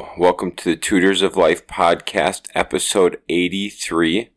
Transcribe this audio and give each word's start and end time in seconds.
Hello, 0.00 0.12
welcome 0.16 0.52
to 0.52 0.64
the 0.70 0.76
Tutors 0.76 1.20
of 1.20 1.36
Life 1.36 1.66
podcast, 1.66 2.46
episode 2.54 3.20
83. 3.28 4.30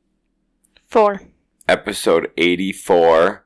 Four. 0.89 1.21
Episode 1.69 2.29
84, 2.37 3.45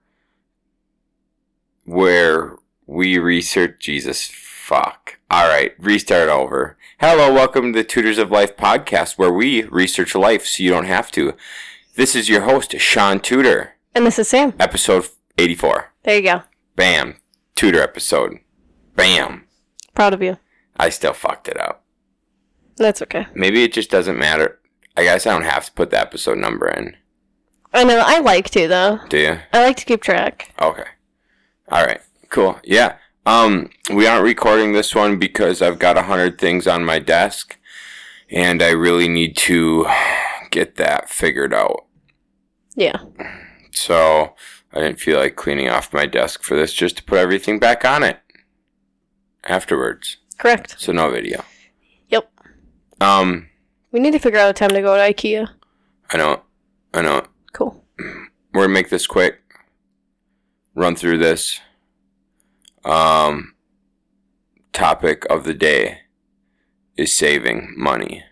where 1.86 2.56
we 2.88 3.20
research 3.20 3.80
Jesus. 3.80 4.32
Fuck. 4.34 5.20
All 5.30 5.48
right, 5.48 5.74
restart 5.78 6.28
over. 6.28 6.76
Hello, 7.00 7.32
welcome 7.32 7.72
to 7.74 7.80
the 7.80 7.84
Tutors 7.88 8.18
of 8.18 8.32
Life 8.32 8.58
podcast, 8.58 9.20
where 9.20 9.32
we 9.32 9.66
research 9.66 10.16
life 10.16 10.44
so 10.48 10.64
you 10.64 10.72
don't 10.72 10.86
have 10.86 11.12
to. 11.12 11.34
This 11.98 12.16
is 12.16 12.30
your 12.30 12.42
host, 12.42 12.80
Shaun 12.80 13.20
Tudor, 13.20 13.76
And 13.94 14.08
this 14.08 14.18
is 14.18 14.28
Sam. 14.28 14.56
episode 14.60 15.08
84. 15.38 15.94
There 16.02 16.16
you 16.16 16.24
go. 16.24 16.42
Bam. 16.76 17.18
Tudor 17.54 17.82
episode. 17.84 18.40
Bam. 18.96 19.46
Proud 19.94 20.16
of 20.16 20.24
you. 20.24 20.38
I 20.78 20.90
still 20.90 21.14
fucked 21.14 21.48
it 21.48 21.60
up. 21.60 21.84
That's 22.78 23.02
okay. 23.02 23.28
Maybe 23.34 23.64
it 23.64 23.74
just 23.74 23.90
doesn't 23.90 24.18
matter. 24.18 24.60
I 24.96 25.04
guess 25.04 25.28
I 25.28 25.32
don't 25.32 25.44
have 25.44 25.66
to 25.66 25.72
put 25.74 25.90
the 25.90 26.00
episode 26.00 26.38
number 26.38 26.68
in. 26.68 26.96
I 27.74 27.84
know. 27.84 28.02
I 28.04 28.20
like 28.20 28.50
to 28.52 28.68
though. 28.68 29.00
Do 29.10 29.18
you? 29.18 29.40
I 29.54 29.64
like 29.64 29.78
to 29.78 29.86
keep 29.86 30.02
track. 30.02 30.54
Okay. 30.62 30.86
All 31.70 31.86
right. 31.86 32.02
Cool. 32.30 32.60
Yeah. 32.64 32.98
Um, 33.26 33.70
we 33.94 34.08
aren't 34.08 34.24
recording 34.24 34.72
this 34.72 34.96
one 34.96 35.20
because 35.20 35.62
I've 35.62 35.80
got 35.80 35.98
a 35.98 36.04
hundred 36.04 36.40
things 36.40 36.66
on 36.66 36.86
my 36.86 36.98
desk, 36.98 37.58
and 38.30 38.64
I 38.64 38.70
really 38.70 39.10
need 39.10 39.36
to 39.38 39.86
get 40.50 40.78
that 40.78 41.10
figured 41.10 41.54
out. 41.54 41.86
Yeah. 42.76 43.02
So 43.72 44.34
I 44.72 44.80
didn't 44.80 45.00
feel 45.00 45.20
like 45.20 45.36
cleaning 45.36 45.68
off 45.68 45.94
my 45.94 46.06
desk 46.06 46.42
for 46.42 46.56
this, 46.56 46.74
just 46.74 46.98
to 46.98 47.04
put 47.04 47.20
everything 47.20 47.60
back 47.60 47.84
on 47.84 48.02
it 48.02 48.20
afterwards. 49.44 50.18
Correct. 50.38 50.76
So 50.80 50.92
no 50.92 51.10
video. 51.10 51.44
Um, 53.02 53.50
We 53.92 54.00
need 54.00 54.12
to 54.12 54.20
figure 54.20 54.40
out 54.40 54.50
a 54.50 54.54
time 54.54 54.70
to 54.70 54.82
go 54.82 54.96
to 54.96 55.02
IKEA. 55.14 55.48
I 56.12 56.18
know. 56.18 56.42
I 56.94 57.02
know. 57.02 57.24
Cool. 57.54 57.84
we're 58.54 58.64
gonna 58.64 58.70
make 58.70 58.90
this 58.90 59.08
quick. 59.08 59.40
Run 60.76 60.96
through 60.96 61.18
this. 61.18 61.60
Um, 62.86 63.56
topic 64.74 65.26
of 65.30 65.44
the 65.44 65.54
day 65.54 66.00
is 66.96 67.12
saving 67.14 67.74
money. 67.78 68.24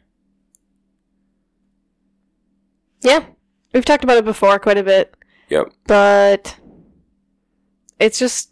Yeah. 3.01 3.25
We've 3.73 3.85
talked 3.85 4.03
about 4.03 4.17
it 4.17 4.25
before 4.25 4.57
quite 4.59 4.77
a 4.77 4.83
bit, 4.83 5.15
Yep. 5.49 5.67
but 5.85 6.57
it's 7.99 8.17
just 8.17 8.51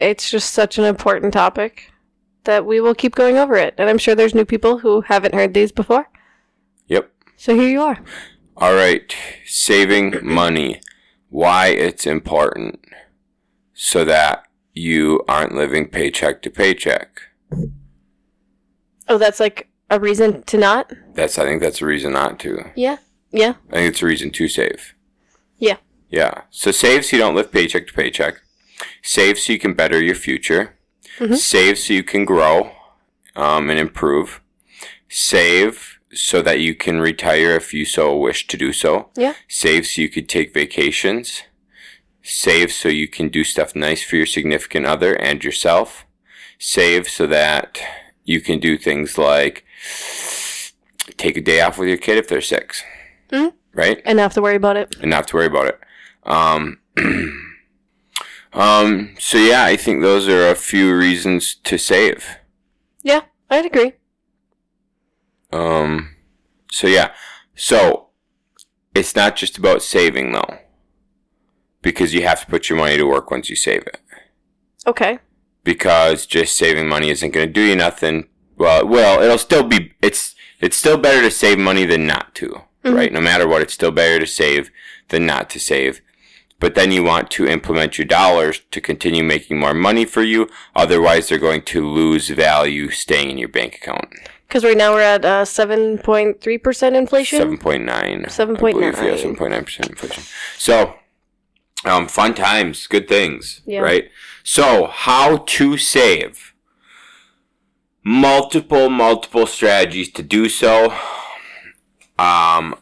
it's 0.00 0.30
just 0.30 0.52
such 0.52 0.76
an 0.76 0.84
important 0.84 1.32
topic 1.32 1.90
that 2.46 2.66
we 2.66 2.80
will 2.80 2.94
keep 2.94 3.14
going 3.14 3.36
over 3.36 3.56
it. 3.56 3.74
And 3.78 3.88
I'm 3.88 3.98
sure 3.98 4.14
there's 4.14 4.34
new 4.34 4.44
people 4.44 4.78
who 4.78 5.02
haven't 5.02 5.34
heard 5.34 5.54
these 5.54 5.70
before. 5.70 6.08
Yep. 6.88 7.10
So 7.36 7.54
here 7.54 7.68
you 7.68 7.82
are. 7.82 7.98
All 8.56 8.74
right. 8.74 9.14
Saving 9.44 10.18
money. 10.22 10.80
Why 11.28 11.68
it's 11.68 12.06
important. 12.06 12.80
So 13.74 14.04
that 14.04 14.44
you 14.72 15.22
aren't 15.28 15.54
living 15.54 15.88
paycheck 15.88 16.42
to 16.42 16.50
paycheck. 16.50 17.20
Oh, 19.08 19.18
that's 19.18 19.40
like 19.40 19.68
a 19.90 20.00
reason 20.00 20.42
to 20.44 20.58
not? 20.58 20.92
That's 21.14 21.38
I 21.38 21.44
think 21.44 21.60
that's 21.60 21.82
a 21.82 21.86
reason 21.86 22.12
not 22.12 22.38
to. 22.40 22.70
Yeah. 22.74 22.98
Yeah. 23.30 23.54
I 23.70 23.74
think 23.74 23.90
it's 23.90 24.02
a 24.02 24.06
reason 24.06 24.30
to 24.30 24.48
save. 24.48 24.94
Yeah. 25.58 25.76
Yeah. 26.08 26.42
So 26.50 26.70
save 26.70 27.04
so 27.04 27.16
you 27.16 27.22
don't 27.22 27.34
live 27.34 27.52
paycheck 27.52 27.86
to 27.88 27.92
paycheck. 27.92 28.40
Save 29.02 29.38
so 29.38 29.52
you 29.52 29.58
can 29.58 29.74
better 29.74 30.02
your 30.02 30.14
future. 30.14 30.75
Mhm. 31.18 31.36
Save 31.36 31.78
so 31.78 31.92
you 31.94 32.02
can 32.02 32.24
grow 32.24 32.70
um, 33.34 33.70
and 33.70 33.78
improve. 33.78 34.40
Save 35.08 35.98
so 36.12 36.40
that 36.42 36.60
you 36.60 36.74
can 36.74 37.00
retire 37.00 37.52
if 37.56 37.72
you 37.74 37.84
so 37.84 38.16
wish 38.16 38.46
to 38.48 38.56
do 38.56 38.72
so. 38.72 39.10
Yeah. 39.16 39.34
Save 39.48 39.86
so 39.86 40.00
you 40.02 40.08
could 40.08 40.28
take 40.28 40.54
vacations. 40.54 41.42
Save 42.22 42.72
so 42.72 42.88
you 42.88 43.06
can 43.08 43.28
do 43.28 43.44
stuff 43.44 43.74
nice 43.76 44.02
for 44.02 44.16
your 44.16 44.26
significant 44.26 44.86
other 44.86 45.14
and 45.14 45.44
yourself. 45.44 46.04
Save 46.58 47.08
so 47.08 47.26
that 47.26 47.78
you 48.24 48.40
can 48.40 48.58
do 48.58 48.76
things 48.76 49.16
like 49.18 49.64
take 51.16 51.36
a 51.36 51.40
day 51.40 51.60
off 51.60 51.78
with 51.78 51.88
your 51.88 51.98
kid 51.98 52.18
if 52.18 52.28
they're 52.28 52.40
six. 52.40 52.82
Mhm. 53.30 53.52
Right? 53.74 54.00
And 54.04 54.16
not 54.16 54.22
have 54.24 54.34
to 54.34 54.42
worry 54.42 54.56
about 54.56 54.76
it. 54.76 54.96
and 55.00 55.10
not 55.10 55.16
have 55.18 55.26
to 55.26 55.36
worry 55.36 55.46
about 55.46 55.66
it. 55.66 55.80
Um, 56.24 56.78
um, 58.56 59.14
so 59.18 59.38
yeah, 59.38 59.64
I 59.64 59.76
think 59.76 60.00
those 60.00 60.26
are 60.28 60.48
a 60.48 60.54
few 60.54 60.96
reasons 60.96 61.54
to 61.64 61.78
save. 61.78 62.26
Yeah, 63.02 63.22
I'd 63.50 63.66
agree. 63.66 63.92
Um, 65.52 66.16
so 66.70 66.86
yeah, 66.86 67.12
so 67.54 68.08
it's 68.94 69.14
not 69.14 69.36
just 69.36 69.58
about 69.58 69.82
saving 69.82 70.32
though, 70.32 70.58
because 71.82 72.14
you 72.14 72.22
have 72.22 72.40
to 72.40 72.46
put 72.46 72.68
your 72.68 72.78
money 72.78 72.96
to 72.96 73.04
work 73.06 73.30
once 73.30 73.50
you 73.50 73.56
save 73.56 73.82
it. 73.82 74.00
Okay. 74.86 75.18
Because 75.62 76.26
just 76.26 76.56
saving 76.56 76.88
money 76.88 77.10
isn't 77.10 77.32
going 77.32 77.46
to 77.46 77.52
do 77.52 77.60
you 77.60 77.76
nothing. 77.76 78.28
Well, 78.56 78.86
well, 78.86 79.22
it'll 79.22 79.38
still 79.38 79.64
be. 79.64 79.92
It's 80.00 80.34
it's 80.60 80.76
still 80.76 80.96
better 80.96 81.20
to 81.20 81.30
save 81.30 81.58
money 81.58 81.84
than 81.84 82.06
not 82.06 82.34
to, 82.36 82.62
right? 82.84 83.12
No 83.12 83.20
matter 83.20 83.46
what, 83.46 83.60
it's 83.60 83.74
still 83.74 83.90
better 83.90 84.18
to 84.18 84.26
save 84.26 84.70
than 85.08 85.26
not 85.26 85.50
to 85.50 85.60
save. 85.60 86.00
But 86.58 86.74
then 86.74 86.90
you 86.90 87.02
want 87.04 87.30
to 87.32 87.46
implement 87.46 87.98
your 87.98 88.06
dollars 88.06 88.62
to 88.70 88.80
continue 88.80 89.22
making 89.22 89.58
more 89.58 89.74
money 89.74 90.04
for 90.06 90.22
you. 90.22 90.48
Otherwise, 90.74 91.28
they're 91.28 91.38
going 91.38 91.62
to 91.62 91.86
lose 91.86 92.28
value 92.30 92.88
staying 92.90 93.30
in 93.30 93.38
your 93.38 93.48
bank 93.48 93.74
account. 93.74 94.08
Because 94.48 94.64
right 94.64 94.76
now 94.76 94.94
we're 94.94 95.02
at 95.02 95.24
uh, 95.24 95.44
7.3% 95.44 96.94
inflation. 96.96 97.38
Seven 97.38 97.58
point 97.58 97.84
nine. 97.84 98.24
7.9. 98.24 98.80
Yeah, 98.80 99.16
seven 99.16 99.36
point 99.36 99.50
nine 99.50 99.64
percent 99.64 99.90
inflation. 99.90 100.22
So, 100.56 100.94
um, 101.84 102.08
fun 102.08 102.34
times, 102.34 102.86
good 102.86 103.06
things, 103.08 103.60
Yeah. 103.66 103.80
right? 103.80 104.10
So, 104.42 104.86
how 104.86 105.38
to 105.38 105.76
save? 105.76 106.54
Multiple, 108.02 108.88
multiple 108.88 109.46
strategies 109.46 110.10
to 110.12 110.22
do 110.22 110.48
so. 110.48 110.92
Um, 112.18 112.76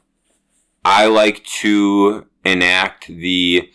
I 0.85 1.07
like 1.07 1.43
to 1.63 2.27
enact 2.45 3.07
the 3.09 3.71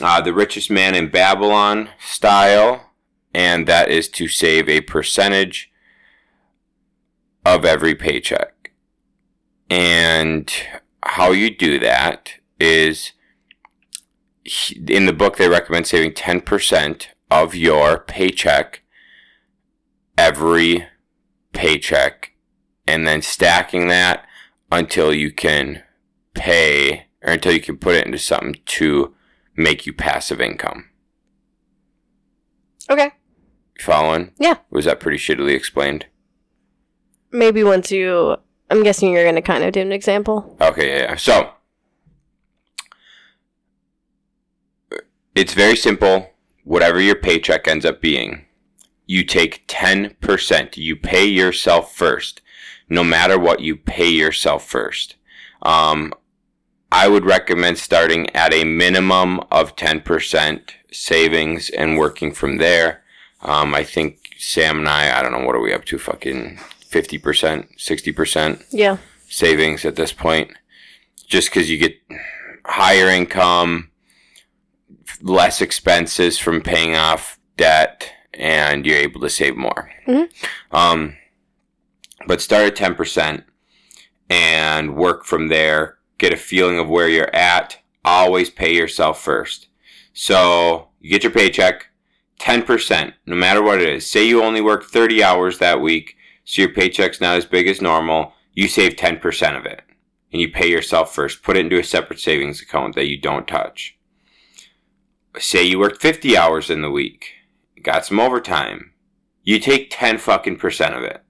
uh, 0.00 0.20
the 0.20 0.32
richest 0.32 0.70
man 0.70 0.94
in 0.94 1.10
Babylon 1.10 1.88
style, 1.98 2.92
and 3.34 3.66
that 3.66 3.90
is 3.90 4.08
to 4.08 4.28
save 4.28 4.68
a 4.68 4.80
percentage 4.82 5.72
of 7.44 7.64
every 7.64 7.94
paycheck. 7.94 8.72
And 9.68 10.52
how 11.02 11.32
you 11.32 11.50
do 11.50 11.78
that 11.80 12.34
is 12.60 13.12
in 14.86 15.06
the 15.06 15.12
book, 15.12 15.36
they 15.36 15.48
recommend 15.48 15.86
saving 15.86 16.12
10% 16.12 17.06
of 17.30 17.54
your 17.54 17.98
paycheck 17.98 18.82
every 20.16 20.86
paycheck 21.52 22.32
and 22.86 23.06
then 23.06 23.22
stacking 23.22 23.88
that 23.88 24.26
until 24.72 25.12
you 25.12 25.30
can 25.30 25.82
pay 26.34 27.07
or 27.22 27.32
until 27.32 27.52
you 27.52 27.60
can 27.60 27.76
put 27.76 27.94
it 27.96 28.06
into 28.06 28.18
something 28.18 28.56
to 28.64 29.14
make 29.56 29.86
you 29.86 29.92
passive 29.92 30.40
income. 30.40 30.90
Okay. 32.90 33.10
You 33.78 33.84
following? 33.84 34.32
Yeah. 34.38 34.58
Was 34.70 34.84
that 34.86 35.00
pretty 35.00 35.18
shittily 35.18 35.54
explained? 35.54 36.06
Maybe 37.30 37.62
once 37.62 37.90
you. 37.92 38.36
I'm 38.70 38.82
guessing 38.82 39.12
you're 39.12 39.24
going 39.24 39.34
to 39.34 39.42
kind 39.42 39.64
of 39.64 39.72
do 39.72 39.80
an 39.80 39.92
example. 39.92 40.56
Okay, 40.60 40.88
yeah, 40.88 41.02
yeah. 41.10 41.16
So 41.16 41.52
it's 45.34 45.54
very 45.54 45.76
simple. 45.76 46.30
Whatever 46.64 47.00
your 47.00 47.14
paycheck 47.14 47.66
ends 47.66 47.86
up 47.86 48.02
being, 48.02 48.44
you 49.06 49.24
take 49.24 49.66
10%. 49.68 50.76
You 50.76 50.96
pay 50.96 51.24
yourself 51.24 51.94
first. 51.94 52.42
No 52.90 53.02
matter 53.02 53.38
what, 53.38 53.60
you 53.60 53.76
pay 53.76 54.08
yourself 54.08 54.66
first. 54.68 55.16
Um, 55.62 56.12
I 56.90 57.08
would 57.08 57.24
recommend 57.24 57.78
starting 57.78 58.30
at 58.34 58.52
a 58.54 58.64
minimum 58.64 59.40
of 59.50 59.76
10% 59.76 60.60
savings 60.90 61.68
and 61.70 61.98
working 61.98 62.32
from 62.32 62.56
there. 62.56 63.02
Um, 63.42 63.74
I 63.74 63.84
think 63.84 64.30
Sam 64.38 64.78
and 64.78 64.88
I, 64.88 65.18
I 65.18 65.22
don't 65.22 65.32
know, 65.32 65.44
what 65.44 65.54
are 65.54 65.60
we 65.60 65.72
up 65.74 65.84
to? 65.86 65.98
Fucking 65.98 66.58
50%, 66.90 67.76
60%? 67.76 68.64
Yeah. 68.70 68.96
savings 69.30 69.84
at 69.84 69.94
this 69.96 70.10
point 70.10 70.50
just 71.26 71.50
because 71.50 71.68
you 71.68 71.76
get 71.76 71.94
higher 72.64 73.08
income 73.08 73.90
less 75.20 75.60
expenses 75.60 76.38
from 76.38 76.62
paying 76.62 76.96
off 76.96 77.38
debt 77.58 78.10
and 78.32 78.86
you're 78.86 78.96
able 78.96 79.20
to 79.20 79.28
save 79.28 79.54
more 79.54 79.90
Mhm. 80.06 80.30
um, 80.72 81.14
but 82.26 82.40
start 82.40 82.64
at 82.64 82.74
10% 82.74 83.44
and 84.30 84.96
work 84.96 85.26
from 85.26 85.48
there 85.48 85.97
get 86.18 86.32
a 86.32 86.36
feeling 86.36 86.78
of 86.78 86.88
where 86.88 87.08
you're 87.08 87.34
at 87.34 87.78
always 88.04 88.50
pay 88.50 88.74
yourself 88.74 89.22
first 89.22 89.68
so 90.12 90.88
you 91.00 91.10
get 91.10 91.22
your 91.22 91.32
paycheck 91.32 91.86
10% 92.40 93.14
no 93.26 93.34
matter 93.34 93.62
what 93.62 93.80
it 93.80 93.88
is 93.88 94.08
say 94.08 94.26
you 94.26 94.42
only 94.42 94.60
work 94.60 94.84
30 94.84 95.22
hours 95.22 95.58
that 95.58 95.80
week 95.80 96.16
so 96.48 96.62
your 96.62 96.72
paycheck's 96.72 97.20
not 97.20 97.36
as 97.36 97.44
big 97.44 97.68
as 97.68 97.82
normal, 97.82 98.32
you 98.54 98.68
save 98.68 98.96
10% 98.96 99.58
of 99.58 99.66
it. 99.66 99.82
And 100.32 100.40
you 100.40 100.50
pay 100.50 100.70
yourself 100.70 101.14
first. 101.14 101.42
Put 101.42 101.58
it 101.58 101.66
into 101.66 101.78
a 101.78 101.84
separate 101.84 102.20
savings 102.20 102.62
account 102.62 102.94
that 102.94 103.06
you 103.06 103.20
don't 103.20 103.46
touch. 103.46 103.98
Say 105.38 105.64
you 105.64 105.78
worked 105.78 106.00
50 106.00 106.38
hours 106.38 106.70
in 106.70 106.80
the 106.80 106.90
week, 106.90 107.32
got 107.82 108.06
some 108.06 108.18
overtime. 108.18 108.92
You 109.42 109.58
take 109.58 109.90
10 109.90 110.16
fucking 110.16 110.56
percent 110.56 110.94
of 110.94 111.02
it. 111.02 111.22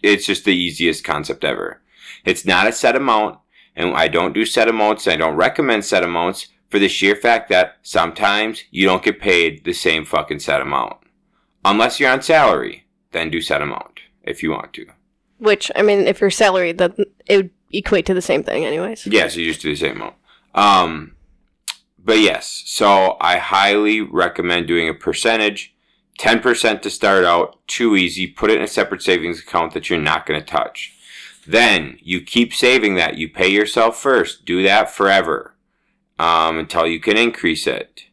It's 0.00 0.26
just 0.26 0.44
the 0.44 0.54
easiest 0.54 1.02
concept 1.02 1.42
ever. 1.42 1.82
It's 2.24 2.46
not 2.46 2.68
a 2.68 2.72
set 2.72 2.94
amount, 2.94 3.40
and 3.76 3.94
I 3.94 4.08
don't 4.08 4.32
do 4.32 4.44
set 4.44 4.68
amounts. 4.68 5.06
and 5.06 5.14
I 5.14 5.16
don't 5.16 5.36
recommend 5.36 5.84
set 5.84 6.02
amounts 6.02 6.48
for 6.70 6.78
the 6.78 6.88
sheer 6.88 7.14
fact 7.14 7.48
that 7.50 7.76
sometimes 7.82 8.64
you 8.70 8.86
don't 8.86 9.04
get 9.04 9.20
paid 9.20 9.64
the 9.64 9.72
same 9.72 10.04
fucking 10.04 10.40
set 10.40 10.60
amount. 10.60 10.96
Unless 11.64 12.00
you're 12.00 12.10
on 12.10 12.22
salary, 12.22 12.86
then 13.12 13.30
do 13.30 13.40
set 13.40 13.62
amount 13.62 14.00
if 14.22 14.42
you 14.42 14.50
want 14.50 14.72
to. 14.74 14.86
Which 15.38 15.70
I 15.76 15.82
mean, 15.82 16.06
if 16.06 16.20
you're 16.20 16.30
salaried, 16.30 16.78
that 16.78 16.96
it 17.26 17.36
would 17.36 17.50
equate 17.72 18.06
to 18.06 18.14
the 18.14 18.22
same 18.22 18.42
thing, 18.42 18.64
anyways. 18.64 19.06
Yeah, 19.06 19.28
so 19.28 19.40
you 19.40 19.46
just 19.46 19.60
do 19.60 19.70
the 19.70 19.76
same 19.76 19.96
amount. 19.96 20.14
Um, 20.54 21.16
but 22.02 22.18
yes, 22.18 22.62
so 22.66 23.16
I 23.20 23.36
highly 23.38 24.00
recommend 24.00 24.66
doing 24.66 24.88
a 24.88 24.94
percentage. 24.94 25.74
10% 26.18 26.80
to 26.80 26.88
start 26.88 27.24
out, 27.24 27.58
too 27.66 27.94
easy. 27.94 28.26
Put 28.26 28.50
it 28.50 28.56
in 28.56 28.62
a 28.62 28.68
separate 28.68 29.02
savings 29.02 29.40
account 29.40 29.74
that 29.74 29.90
you're 29.90 29.98
not 29.98 30.24
going 30.24 30.40
to 30.40 30.46
touch. 30.46 30.95
Then 31.46 31.98
you 32.02 32.20
keep 32.20 32.52
saving 32.52 32.94
that. 32.96 33.16
You 33.16 33.28
pay 33.28 33.48
yourself 33.48 34.00
first. 34.00 34.44
Do 34.44 34.62
that 34.62 34.90
forever 34.90 35.54
um, 36.18 36.58
until 36.58 36.86
you 36.86 37.00
can 37.00 37.16
increase 37.16 37.66
it. 37.66 38.04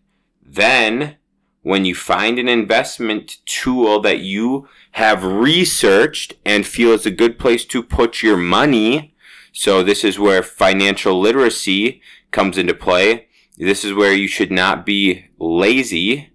Then, 0.42 1.18
when 1.62 1.86
you 1.86 1.96
find 1.96 2.38
an 2.38 2.48
investment 2.48 3.38
tool 3.46 4.00
that 4.02 4.20
you 4.20 4.68
have 4.92 5.24
researched 5.24 6.36
and 6.46 6.68
feel 6.68 6.92
is 6.92 7.06
a 7.06 7.12
good 7.12 7.40
place 7.40 7.66
to 7.66 7.82
put 7.82 8.22
your 8.22 8.38
money, 8.38 9.16
so 9.52 9.82
this 9.82 10.04
is 10.04 10.20
where 10.20 10.44
financial 10.44 11.20
literacy 11.20 12.02
comes 12.32 12.58
into 12.58 12.74
play. 12.74 13.28
This 13.58 13.84
is 13.84 13.94
where 13.94 14.14
you 14.14 14.28
should 14.28 14.52
not 14.52 14.86
be 14.86 15.28
lazy 15.40 16.32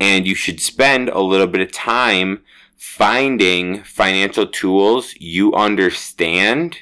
and 0.00 0.26
you 0.26 0.34
should 0.34 0.60
spend 0.60 1.08
a 1.08 1.20
little 1.20 1.46
bit 1.46 1.60
of 1.60 1.70
time 1.70 2.42
finding 2.82 3.80
financial 3.84 4.44
tools 4.44 5.14
you 5.20 5.54
understand 5.54 6.78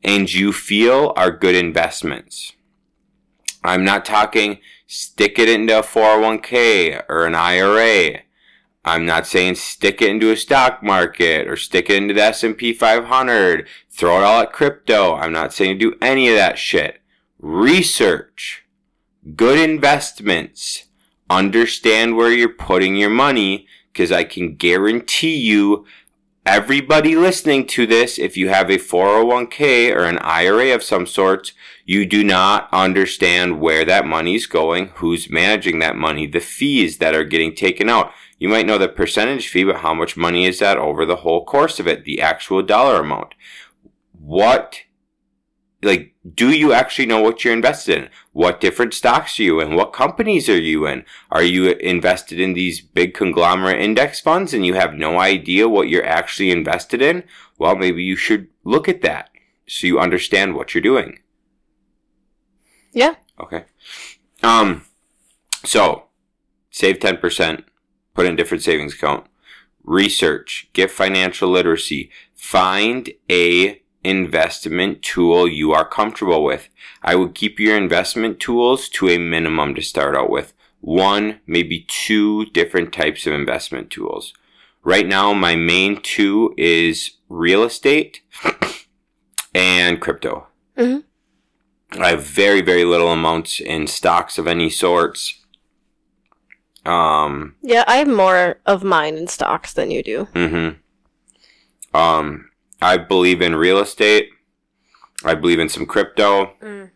and 0.00 0.32
you 0.32 0.52
feel 0.52 1.12
are 1.16 1.32
good 1.32 1.56
investments. 1.56 2.52
I'm 3.64 3.84
not 3.84 4.04
talking 4.04 4.60
stick 4.86 5.40
it 5.40 5.48
into 5.48 5.76
a 5.76 5.82
401k 5.82 7.02
or 7.08 7.26
an 7.26 7.34
IRA. 7.34 8.20
I'm 8.84 9.04
not 9.04 9.26
saying 9.26 9.56
stick 9.56 10.00
it 10.00 10.10
into 10.10 10.30
a 10.30 10.36
stock 10.36 10.84
market 10.84 11.48
or 11.48 11.56
stick 11.56 11.90
it 11.90 11.96
into 11.96 12.14
the 12.14 12.22
S&P 12.22 12.72
500, 12.72 13.66
throw 13.90 14.18
it 14.18 14.22
all 14.22 14.42
at 14.42 14.52
crypto. 14.52 15.16
I'm 15.16 15.32
not 15.32 15.52
saying 15.52 15.78
do 15.78 15.96
any 16.00 16.28
of 16.28 16.36
that 16.36 16.58
shit. 16.58 17.02
Research 17.40 18.66
good 19.34 19.58
investments. 19.58 20.84
Understand 21.28 22.16
where 22.16 22.30
you're 22.30 22.48
putting 22.48 22.94
your 22.94 23.10
money 23.10 23.66
because 24.00 24.12
I 24.12 24.24
can 24.24 24.54
guarantee 24.54 25.36
you 25.36 25.84
everybody 26.46 27.14
listening 27.14 27.66
to 27.66 27.86
this, 27.86 28.18
if 28.18 28.34
you 28.34 28.48
have 28.48 28.70
a 28.70 28.78
401k 28.78 29.94
or 29.94 30.04
an 30.04 30.16
IRA 30.20 30.74
of 30.74 30.82
some 30.82 31.04
sort, 31.04 31.52
you 31.84 32.06
do 32.06 32.24
not 32.24 32.66
understand 32.72 33.60
where 33.60 33.84
that 33.84 34.06
money 34.06 34.36
is 34.36 34.46
going, 34.46 34.86
who's 34.94 35.28
managing 35.28 35.80
that 35.80 35.96
money, 35.96 36.26
the 36.26 36.40
fees 36.40 36.96
that 36.96 37.14
are 37.14 37.24
getting 37.24 37.54
taken 37.54 37.90
out. 37.90 38.10
You 38.38 38.48
might 38.48 38.64
know 38.64 38.78
the 38.78 38.88
percentage 38.88 39.48
fee, 39.48 39.64
but 39.64 39.80
how 39.80 39.92
much 39.92 40.16
money 40.16 40.46
is 40.46 40.60
that 40.60 40.78
over 40.78 41.04
the 41.04 41.16
whole 41.16 41.44
course 41.44 41.78
of 41.78 41.86
it? 41.86 42.04
The 42.04 42.22
actual 42.22 42.62
dollar 42.62 43.02
amount. 43.02 43.34
What 44.18 44.76
like, 45.82 46.14
do 46.34 46.50
you 46.50 46.72
actually 46.72 47.06
know 47.06 47.20
what 47.20 47.42
you're 47.42 47.54
invested 47.54 47.96
in? 47.96 48.08
What 48.32 48.60
different 48.60 48.92
stocks 48.92 49.38
are 49.40 49.42
you 49.42 49.60
in? 49.60 49.74
What 49.74 49.92
companies 49.92 50.48
are 50.48 50.60
you 50.60 50.86
in? 50.86 51.04
Are 51.30 51.42
you 51.42 51.70
invested 51.72 52.38
in 52.38 52.52
these 52.52 52.80
big 52.80 53.14
conglomerate 53.14 53.80
index 53.80 54.20
funds 54.20 54.52
and 54.52 54.66
you 54.66 54.74
have 54.74 54.94
no 54.94 55.18
idea 55.18 55.68
what 55.68 55.88
you're 55.88 56.04
actually 56.04 56.50
invested 56.50 57.00
in? 57.00 57.24
Well, 57.58 57.76
maybe 57.76 58.02
you 58.02 58.16
should 58.16 58.48
look 58.64 58.88
at 58.88 59.00
that 59.02 59.30
so 59.66 59.86
you 59.86 59.98
understand 59.98 60.54
what 60.54 60.74
you're 60.74 60.82
doing. 60.82 61.20
Yeah. 62.92 63.14
Okay. 63.38 63.64
Um, 64.42 64.84
so 65.64 66.04
save 66.70 66.98
10%, 66.98 67.64
put 68.14 68.26
in 68.26 68.36
different 68.36 68.62
savings 68.62 68.94
account, 68.94 69.26
research, 69.82 70.68
get 70.72 70.90
financial 70.90 71.48
literacy, 71.48 72.10
find 72.34 73.10
a 73.30 73.80
investment 74.02 75.02
tool 75.02 75.46
you 75.46 75.72
are 75.72 75.86
comfortable 75.86 76.42
with. 76.44 76.68
I 77.02 77.14
would 77.14 77.34
keep 77.34 77.58
your 77.58 77.76
investment 77.76 78.40
tools 78.40 78.88
to 78.90 79.08
a 79.08 79.18
minimum 79.18 79.74
to 79.74 79.82
start 79.82 80.16
out 80.16 80.30
with. 80.30 80.52
One, 80.80 81.40
maybe 81.46 81.86
two 81.88 82.46
different 82.46 82.92
types 82.92 83.26
of 83.26 83.34
investment 83.34 83.90
tools. 83.90 84.32
Right 84.82 85.06
now, 85.06 85.34
my 85.34 85.56
main 85.56 86.00
two 86.00 86.54
is 86.56 87.12
real 87.28 87.62
estate 87.64 88.22
and 89.54 90.00
crypto. 90.00 90.46
Mm-hmm. 90.76 92.02
I 92.02 92.10
have 92.10 92.24
very, 92.24 92.62
very 92.62 92.84
little 92.84 93.12
amounts 93.12 93.60
in 93.60 93.86
stocks 93.86 94.38
of 94.38 94.46
any 94.46 94.70
sorts. 94.70 95.44
Um, 96.86 97.56
yeah, 97.62 97.84
I 97.86 97.96
have 97.96 98.08
more 98.08 98.60
of 98.64 98.82
mine 98.82 99.16
in 99.16 99.26
stocks 99.26 99.74
than 99.74 99.90
you 99.90 100.02
do. 100.02 100.28
Mm-hmm. 100.34 101.96
Um, 101.96 102.49
I 102.82 102.96
believe 102.96 103.42
in 103.42 103.54
real 103.56 103.78
estate. 103.78 104.30
I 105.24 105.34
believe 105.34 105.58
in 105.58 105.68
some 105.68 105.86
crypto. 105.86 106.52
Mm. 106.62 106.90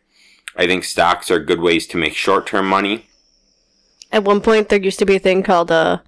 I 0.57 0.67
think 0.67 0.85
stocks 0.85 1.31
are 1.31 1.41
good 1.41 1.61
ways 1.61 1.87
to 1.89 1.97
make 1.97 2.15
short 2.15 2.47
term 2.47 2.67
money. 2.67 3.09
At 4.13 4.25
one 4.25 4.41
point, 4.41 4.69
there 4.69 4.81
used 4.81 4.99
to 5.01 5.07
be 5.07 5.17
a 5.17 5.21
thing 5.21 5.43
called 5.43 5.71
uh, 5.71 5.99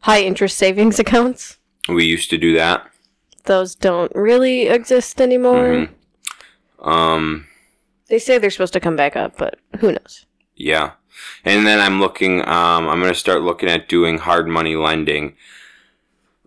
high 0.00 0.22
interest 0.22 0.56
savings 0.56 0.98
accounts. 1.04 1.58
We 1.88 2.04
used 2.04 2.30
to 2.30 2.38
do 2.38 2.54
that. 2.54 2.86
Those 3.44 3.74
don't 3.74 4.12
really 4.14 4.68
exist 4.68 5.20
anymore. 5.20 5.88
Mm-hmm. 5.88 6.88
Um, 6.88 7.46
they 8.08 8.18
say 8.18 8.38
they're 8.38 8.50
supposed 8.50 8.72
to 8.74 8.80
come 8.80 8.96
back 8.96 9.16
up, 9.16 9.36
but 9.36 9.58
who 9.80 9.92
knows? 9.92 10.26
Yeah. 10.54 10.92
And 11.44 11.66
then 11.66 11.80
I'm 11.80 12.00
looking, 12.00 12.40
um, 12.42 12.88
I'm 12.88 13.00
going 13.00 13.12
to 13.12 13.18
start 13.18 13.42
looking 13.42 13.68
at 13.68 13.88
doing 13.88 14.18
hard 14.18 14.48
money 14.48 14.76
lending 14.76 15.36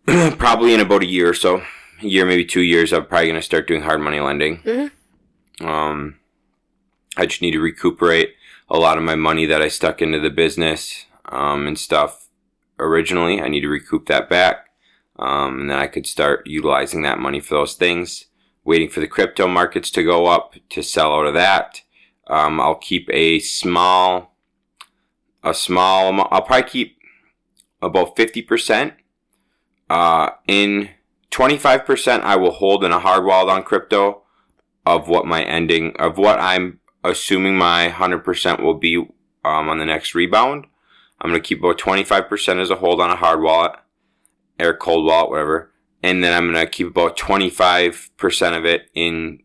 probably 0.37 0.73
in 0.73 0.79
about 0.79 1.03
a 1.03 1.07
year 1.07 1.29
or 1.29 1.33
so 1.33 1.61
year, 2.01 2.25
maybe 2.25 2.45
two 2.45 2.61
years, 2.61 2.93
I'm 2.93 3.05
probably 3.05 3.27
going 3.27 3.39
to 3.39 3.41
start 3.41 3.67
doing 3.67 3.81
hard 3.81 4.01
money 4.01 4.19
lending. 4.19 4.59
Mm-hmm. 4.59 5.67
Um, 5.67 6.19
I 7.15 7.25
just 7.25 7.41
need 7.41 7.51
to 7.51 7.59
recuperate 7.59 8.35
a 8.69 8.77
lot 8.77 8.97
of 8.97 9.03
my 9.03 9.15
money 9.15 9.45
that 9.45 9.61
I 9.61 9.69
stuck 9.69 10.01
into 10.01 10.19
the 10.19 10.29
business 10.29 11.05
um, 11.25 11.67
and 11.67 11.79
stuff 11.79 12.27
originally. 12.79 13.41
I 13.41 13.47
need 13.47 13.61
to 13.61 13.69
recoup 13.69 14.07
that 14.07 14.29
back. 14.29 14.69
Um, 15.17 15.61
and 15.61 15.69
then 15.69 15.79
I 15.79 15.87
could 15.87 16.05
start 16.05 16.45
utilizing 16.45 17.01
that 17.01 17.19
money 17.19 17.39
for 17.39 17.55
those 17.55 17.73
things. 17.73 18.25
Waiting 18.63 18.89
for 18.89 18.99
the 18.99 19.07
crypto 19.07 19.47
markets 19.47 19.89
to 19.91 20.03
go 20.03 20.25
up 20.25 20.55
to 20.71 20.83
sell 20.83 21.13
out 21.13 21.25
of 21.25 21.33
that. 21.33 21.81
Um, 22.27 22.59
I'll 22.59 22.75
keep 22.75 23.09
a 23.13 23.39
small, 23.39 24.35
a 25.41 25.53
small. 25.53 26.27
I'll 26.29 26.41
probably 26.41 26.69
keep 26.69 26.97
about 27.81 28.17
fifty 28.17 28.41
percent 28.41 28.95
uh, 29.89 30.31
in 30.49 30.89
25% 31.31 32.21
I 32.21 32.35
will 32.35 32.51
hold 32.51 32.83
in 32.83 32.91
a 32.91 32.99
hard 32.99 33.25
wallet 33.25 33.49
on 33.49 33.63
crypto 33.63 34.23
of 34.85 35.07
what 35.07 35.25
my 35.25 35.43
ending, 35.43 35.95
of 35.97 36.17
what 36.17 36.39
I'm 36.39 36.79
assuming 37.03 37.57
my 37.57 37.89
100% 37.89 38.61
will 38.61 38.73
be 38.73 38.97
um, 39.43 39.69
on 39.69 39.79
the 39.79 39.85
next 39.85 40.15
rebound. 40.15 40.67
I'm 41.19 41.29
going 41.29 41.41
to 41.41 41.47
keep 41.47 41.59
about 41.59 41.77
25% 41.77 42.61
as 42.61 42.69
a 42.69 42.75
hold 42.75 43.01
on 43.01 43.09
a 43.09 43.15
hard 43.15 43.41
wallet 43.41 43.73
or 44.59 44.73
cold 44.75 45.05
wallet, 45.05 45.29
whatever. 45.29 45.71
And 46.03 46.23
then 46.23 46.33
I'm 46.33 46.51
going 46.51 46.63
to 46.65 46.71
keep 46.71 46.87
about 46.87 47.17
25% 47.17 48.57
of 48.57 48.65
it 48.65 48.89
in 48.93 49.39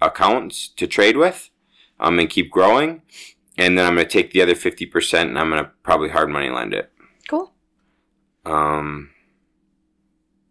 accounts 0.00 0.68
to 0.68 0.86
trade 0.86 1.16
with. 1.16 1.50
I'm 1.98 2.16
going 2.16 2.28
to 2.28 2.34
keep 2.34 2.50
growing. 2.50 3.02
And 3.58 3.76
then 3.76 3.86
I'm 3.86 3.94
going 3.94 4.06
to 4.06 4.12
take 4.12 4.32
the 4.32 4.42
other 4.42 4.54
50% 4.54 5.22
and 5.22 5.38
I'm 5.38 5.50
going 5.50 5.64
to 5.64 5.70
probably 5.82 6.10
hard 6.10 6.28
money 6.28 6.50
lend 6.50 6.74
it. 6.74 6.92
Cool. 7.28 7.52
Um, 8.44 9.10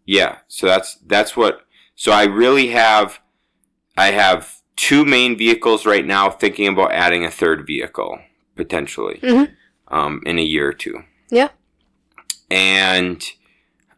yeah, 0.06 0.38
so 0.48 0.66
that's 0.66 0.94
that's 1.06 1.36
what. 1.36 1.60
So 1.98 2.12
I 2.12 2.24
really 2.24 2.68
have, 2.68 3.20
I 3.96 4.10
have 4.10 4.60
two 4.76 5.04
main 5.06 5.38
vehicles 5.38 5.86
right 5.86 6.04
now. 6.04 6.30
Thinking 6.30 6.68
about 6.68 6.92
adding 6.92 7.24
a 7.24 7.30
third 7.30 7.66
vehicle 7.66 8.18
potentially 8.54 9.18
mm-hmm. 9.22 9.52
um, 9.94 10.22
in 10.26 10.38
a 10.38 10.42
year 10.42 10.68
or 10.68 10.72
two. 10.74 11.04
Yeah. 11.30 11.48
And, 12.50 13.24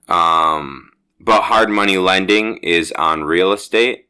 um, 0.09 0.91
but 1.21 1.43
hard 1.43 1.71
money 1.71 1.99
lending 1.99 2.59
is 2.59 2.93
on 2.93 3.25
real 3.25 3.53
estate, 3.53 4.09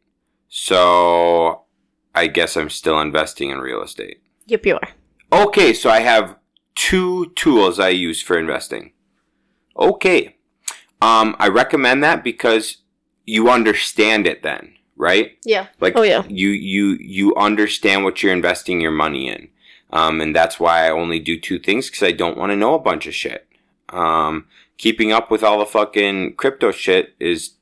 so 0.49 1.65
I 2.15 2.29
guess 2.29 2.57
I'm 2.57 2.71
still 2.71 3.01
investing 3.01 3.51
in 3.51 3.59
real 3.59 3.83
estate. 3.83 4.23
Yep, 4.47 4.67
you 4.67 4.79
are. 4.83 5.45
Okay, 5.47 5.73
so 5.73 5.91
I 5.91 6.01
have 6.01 6.37
two 6.75 7.33
tools 7.35 7.81
I 7.81 7.89
use 7.89 8.23
for 8.23 8.39
investing. 8.39 8.93
Okay. 9.77 10.37
Um, 11.01 11.37
I 11.39 11.49
recommend 11.49 12.03
that 12.03 12.25
because 12.25 12.79
you 13.25 13.49
understand 13.51 14.27
it 14.27 14.43
then, 14.43 14.75
right? 14.97 15.39
Yeah. 15.45 15.67
Like 15.81 15.97
Oh, 15.97 16.03
yeah. 16.03 16.25
you 16.29 16.49
you 16.49 16.97
you 17.01 17.35
understand 17.37 18.05
what 18.05 18.23
you're 18.23 18.33
investing 18.33 18.81
your 18.81 18.91
money 18.91 19.29
in, 19.29 19.49
um, 19.93 20.21
and 20.21 20.35
that's 20.35 20.59
why 20.59 20.87
I 20.87 20.91
only 20.91 21.19
do 21.21 21.39
two 21.39 21.59
things 21.59 21.89
because 21.89 22.03
I 22.03 22.13
don't 22.13 22.37
want 22.37 22.51
to 22.51 22.57
know 22.57 22.75
a 22.75 22.79
bunch 22.81 23.07
of 23.07 23.15
shit. 23.15 23.47
Um, 23.91 24.47
keeping 24.77 25.13
up 25.13 25.31
with 25.31 25.43
all 25.43 25.59
the 25.59 25.67
fucking 25.67 26.35
crypto 26.35 26.73
shit 26.73 27.15
is 27.21 27.53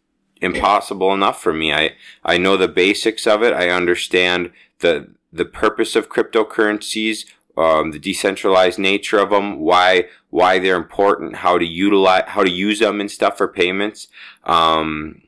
impossible 0.40 1.12
enough 1.14 1.40
for 1.42 1.52
me. 1.52 1.72
I 1.72 1.92
I 2.24 2.38
know 2.38 2.56
the 2.56 2.68
basics 2.68 3.26
of 3.26 3.42
it. 3.42 3.52
I 3.52 3.68
understand 3.70 4.50
the 4.80 5.08
the 5.32 5.44
purpose 5.44 5.94
of 5.96 6.08
cryptocurrencies, 6.08 7.26
um, 7.56 7.90
the 7.92 7.98
decentralized 7.98 8.78
nature 8.78 9.18
of 9.18 9.30
them, 9.30 9.58
why 9.60 10.06
why 10.30 10.58
they're 10.58 10.76
important, 10.76 11.36
how 11.36 11.58
to 11.58 11.64
utilize 11.64 12.24
how 12.26 12.42
to 12.42 12.50
use 12.50 12.78
them 12.78 13.00
and 13.00 13.10
stuff 13.10 13.36
for 13.36 13.48
payments. 13.48 14.08
Um, 14.44 15.22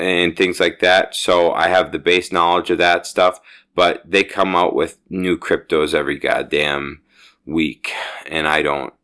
and 0.00 0.36
things 0.36 0.58
like 0.58 0.80
that. 0.80 1.14
So 1.14 1.52
I 1.52 1.68
have 1.68 1.92
the 1.92 1.98
base 1.98 2.32
knowledge 2.32 2.70
of 2.70 2.78
that 2.78 3.06
stuff, 3.06 3.40
but 3.74 4.02
they 4.04 4.24
come 4.24 4.56
out 4.56 4.74
with 4.74 4.98
new 5.08 5.36
cryptos 5.36 5.94
every 5.94 6.18
goddamn 6.18 7.02
week, 7.44 7.92
and 8.26 8.48
I 8.48 8.62
don't 8.62 8.94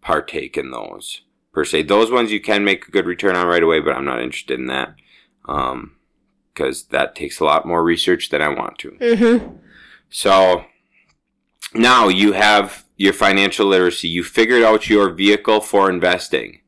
partake 0.00 0.56
in 0.56 0.70
those 0.70 1.22
per 1.52 1.64
se. 1.64 1.82
Those 1.84 2.10
ones 2.10 2.30
you 2.30 2.40
can 2.40 2.64
make 2.64 2.86
a 2.86 2.90
good 2.90 3.06
return 3.06 3.34
on 3.34 3.46
right 3.46 3.62
away, 3.62 3.80
but 3.80 3.96
I'm 3.96 4.04
not 4.04 4.20
interested 4.20 4.60
in 4.60 4.66
that 4.66 4.94
because 6.52 6.84
that 6.84 7.14
takes 7.14 7.40
a 7.40 7.44
lot 7.44 7.66
more 7.66 7.82
research 7.82 8.28
than 8.28 8.42
I 8.42 8.48
want 8.48 8.78
to. 8.78 8.90
Mm-hmm. 8.92 9.56
So 10.10 10.66
now 11.74 12.08
you 12.08 12.32
have 12.32 12.84
your 12.96 13.12
financial 13.12 13.66
literacy. 13.66 14.08
You 14.08 14.24
figured 14.24 14.62
out 14.62 14.88
your 14.88 15.10
vehicle 15.10 15.60
for 15.60 15.90
investing. 15.90 16.60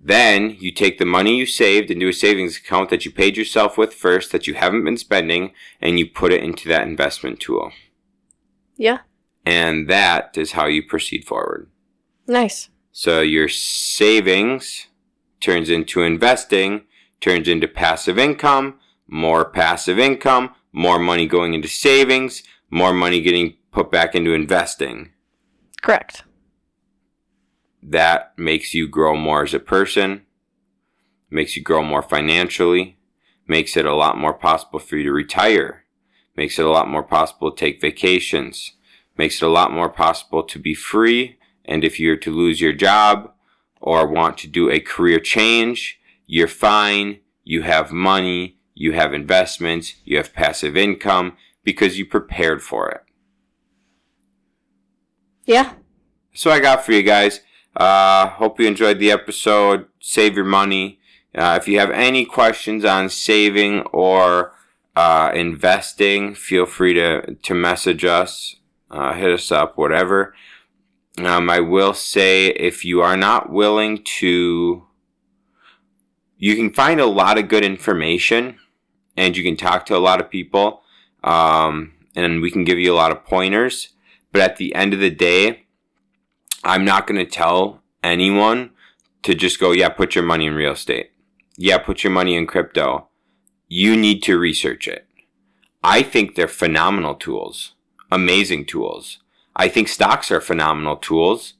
Then 0.00 0.56
you 0.60 0.70
take 0.70 0.98
the 0.98 1.04
money 1.04 1.36
you 1.36 1.46
saved 1.46 1.90
into 1.90 2.08
a 2.08 2.12
savings 2.12 2.56
account 2.56 2.90
that 2.90 3.04
you 3.04 3.10
paid 3.10 3.36
yourself 3.36 3.76
with 3.76 3.92
first, 3.92 4.30
that 4.32 4.46
you 4.46 4.54
haven't 4.54 4.84
been 4.84 4.96
spending, 4.96 5.52
and 5.80 5.98
you 5.98 6.06
put 6.06 6.32
it 6.32 6.42
into 6.42 6.68
that 6.68 6.86
investment 6.86 7.40
tool. 7.40 7.72
Yeah. 8.76 8.98
And 9.44 9.88
that 9.88 10.38
is 10.38 10.52
how 10.52 10.66
you 10.66 10.82
proceed 10.82 11.26
forward. 11.26 11.68
Nice. 12.26 12.68
So 12.92 13.20
your 13.20 13.48
savings 13.48 14.86
turns 15.40 15.68
into 15.68 16.02
investing, 16.02 16.82
turns 17.20 17.48
into 17.48 17.66
passive 17.66 18.18
income, 18.18 18.78
more 19.08 19.44
passive 19.44 19.98
income, 19.98 20.54
more 20.72 20.98
money 20.98 21.26
going 21.26 21.54
into 21.54 21.68
savings, 21.68 22.42
more 22.70 22.92
money 22.92 23.20
getting 23.20 23.57
put 23.70 23.90
back 23.90 24.14
into 24.14 24.32
investing. 24.32 25.12
Correct. 25.82 26.24
That 27.82 28.32
makes 28.36 28.74
you 28.74 28.88
grow 28.88 29.16
more 29.16 29.44
as 29.44 29.54
a 29.54 29.60
person, 29.60 30.22
makes 31.30 31.56
you 31.56 31.62
grow 31.62 31.82
more 31.82 32.02
financially, 32.02 32.98
makes 33.46 33.76
it 33.76 33.86
a 33.86 33.94
lot 33.94 34.18
more 34.18 34.34
possible 34.34 34.78
for 34.78 34.96
you 34.96 35.04
to 35.04 35.12
retire, 35.12 35.84
makes 36.36 36.58
it 36.58 36.66
a 36.66 36.70
lot 36.70 36.88
more 36.88 37.02
possible 37.02 37.50
to 37.50 37.58
take 37.58 37.80
vacations, 37.80 38.72
makes 39.16 39.42
it 39.42 39.46
a 39.46 39.50
lot 39.50 39.72
more 39.72 39.88
possible 39.88 40.42
to 40.42 40.58
be 40.58 40.74
free. 40.74 41.38
And 41.64 41.84
if 41.84 42.00
you're 42.00 42.16
to 42.16 42.30
lose 42.30 42.60
your 42.60 42.72
job 42.72 43.32
or 43.80 44.06
want 44.06 44.38
to 44.38 44.48
do 44.48 44.70
a 44.70 44.80
career 44.80 45.20
change, 45.20 46.00
you're 46.26 46.48
fine. 46.48 47.20
You 47.44 47.62
have 47.62 47.92
money, 47.92 48.58
you 48.74 48.92
have 48.92 49.14
investments, 49.14 49.94
you 50.04 50.16
have 50.18 50.34
passive 50.34 50.76
income 50.76 51.36
because 51.64 51.98
you 51.98 52.06
prepared 52.06 52.62
for 52.62 52.88
it. 52.90 53.02
Yeah. 55.48 55.72
So 56.34 56.50
I 56.50 56.60
got 56.60 56.84
for 56.84 56.92
you 56.92 57.02
guys. 57.02 57.40
Uh, 57.74 58.28
hope 58.28 58.60
you 58.60 58.66
enjoyed 58.66 58.98
the 58.98 59.10
episode. 59.10 59.86
Save 59.98 60.36
your 60.36 60.44
money. 60.44 61.00
Uh, 61.34 61.58
if 61.58 61.66
you 61.66 61.78
have 61.78 61.90
any 61.90 62.26
questions 62.26 62.84
on 62.84 63.08
saving 63.08 63.80
or 63.84 64.52
uh, 64.94 65.32
investing, 65.34 66.34
feel 66.34 66.66
free 66.66 66.92
to, 66.92 67.34
to 67.36 67.54
message 67.54 68.04
us, 68.04 68.56
uh, 68.90 69.14
hit 69.14 69.32
us 69.32 69.50
up, 69.50 69.78
whatever. 69.78 70.34
Um, 71.16 71.48
I 71.48 71.60
will 71.60 71.94
say 71.94 72.48
if 72.48 72.84
you 72.84 73.00
are 73.00 73.16
not 73.16 73.50
willing 73.50 74.04
to, 74.18 74.86
you 76.36 76.56
can 76.56 76.70
find 76.74 77.00
a 77.00 77.06
lot 77.06 77.38
of 77.38 77.48
good 77.48 77.64
information 77.64 78.58
and 79.16 79.34
you 79.34 79.42
can 79.42 79.56
talk 79.56 79.86
to 79.86 79.96
a 79.96 79.98
lot 79.98 80.20
of 80.20 80.28
people 80.28 80.82
um, 81.24 81.94
and 82.14 82.42
we 82.42 82.50
can 82.50 82.64
give 82.64 82.78
you 82.78 82.92
a 82.92 82.94
lot 82.94 83.12
of 83.12 83.24
pointers. 83.24 83.94
But 84.38 84.52
at 84.52 84.56
the 84.56 84.72
end 84.76 84.94
of 84.94 85.00
the 85.00 85.10
day, 85.10 85.66
I'm 86.62 86.84
not 86.84 87.08
going 87.08 87.18
to 87.18 87.28
tell 87.28 87.82
anyone 88.04 88.70
to 89.24 89.34
just 89.34 89.58
go, 89.58 89.72
yeah, 89.72 89.88
put 89.88 90.14
your 90.14 90.22
money 90.22 90.46
in 90.46 90.54
real 90.54 90.74
estate. 90.74 91.10
Yeah, 91.56 91.78
put 91.78 92.04
your 92.04 92.12
money 92.12 92.36
in 92.36 92.46
crypto. 92.46 93.08
You 93.66 93.96
need 93.96 94.22
to 94.22 94.38
research 94.38 94.86
it. 94.86 95.08
I 95.82 96.04
think 96.04 96.36
they're 96.36 96.46
phenomenal 96.46 97.16
tools, 97.16 97.72
amazing 98.12 98.66
tools. 98.66 99.18
I 99.56 99.66
think 99.66 99.88
stocks 99.88 100.30
are 100.30 100.40
phenomenal 100.40 100.98
tools 100.98 101.54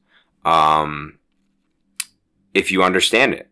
um, 0.44 1.18
if 2.54 2.70
you 2.70 2.85
understand 2.85 3.35
it. 3.35 3.50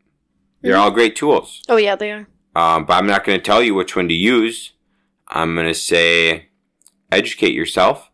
They're 0.61 0.77
all 0.77 0.93
great 0.93 1.17
tools. 1.17 1.63
Oh 1.69 1.79
yeah, 1.79 1.97
they 1.97 2.13
are. 2.13 2.29
Um, 2.55 2.85
but 2.85 2.93
I'm 2.93 3.09
not 3.09 3.25
going 3.25 3.41
to 3.41 3.45
tell 3.45 3.61
you 3.61 3.75
which 3.75 3.97
one 3.97 4.07
to 4.07 4.15
use. 4.15 4.75
I'm 5.27 5.57
going 5.57 5.67
to 5.67 5.75
say 5.75 6.51
educate 7.11 7.55
yourself. 7.55 8.09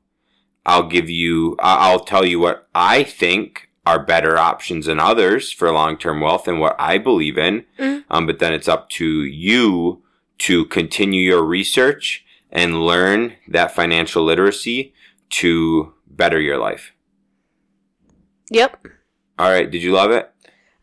I'll 0.65 0.87
give 0.89 1.11
you, 1.11 1.57
I'll 1.59 2.01
tell 2.01 2.25
you 2.25 2.39
what 2.39 2.69
I 2.75 3.03
think 3.03 3.69
are 3.85 3.99
better 3.99 4.39
options 4.39 4.87
than 4.87 5.01
others 5.01 5.51
for 5.53 5.71
long 5.73 5.97
term 5.97 6.21
wealth 6.21 6.47
and 6.47 6.61
what 6.61 6.77
I 6.79 6.99
believe 6.99 7.37
in. 7.37 7.65
Mhm. 7.79 8.05
Um, 8.11 8.27
but 8.27 8.39
then 8.39 8.53
it's 8.53 8.69
up 8.69 8.89
to 8.91 9.25
you 9.25 10.03
to 10.39 10.65
continue 10.67 11.21
your 11.23 11.43
research 11.43 12.25
and 12.51 12.87
learn 12.87 13.35
that 13.49 13.75
financial 13.75 14.23
literacy 14.25 14.93
to 15.31 15.95
better 16.07 16.39
your 16.41 16.59
life. 16.59 16.93
Yep. 18.51 18.87
All 19.39 19.51
right. 19.51 19.71
Did 19.71 19.83
you 19.83 19.93
love 19.93 20.11
it? 20.11 20.31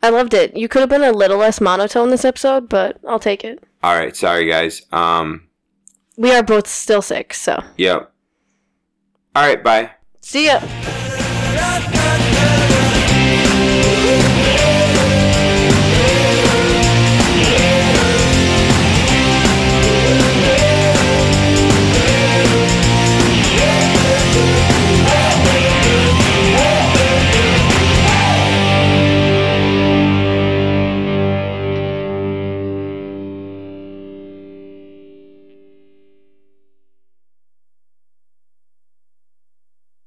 I 0.02 0.10
loved 0.10 0.34
it. 0.34 0.56
You 0.56 0.68
could 0.68 0.80
have 0.80 0.90
been 0.90 1.04
a 1.04 1.12
little 1.12 1.38
less 1.38 1.62
monotone 1.62 2.10
this 2.10 2.26
episode, 2.26 2.68
but 2.70 2.98
I'll 3.08 3.20
take 3.20 3.44
it. 3.44 3.64
All 3.84 3.96
right. 3.98 4.16
Sorry, 4.16 4.46
guys. 4.46 4.82
Um, 4.92 5.44
We 6.18 6.32
are 6.34 6.44
both 6.44 6.68
still 6.68 7.02
sick, 7.02 7.34
so 7.34 7.64
yep. 7.78 8.12
All 9.40 9.46
right. 9.46 9.64
Bye. 9.64 9.92
see 10.20 10.48
ya. 10.48 10.60